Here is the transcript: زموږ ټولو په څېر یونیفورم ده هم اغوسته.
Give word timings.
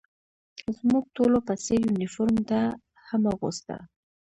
زموږ 0.77 1.03
ټولو 1.15 1.37
په 1.47 1.53
څېر 1.63 1.79
یونیفورم 1.87 2.37
ده 2.49 2.61
هم 3.07 3.21
اغوسته. 3.33 3.75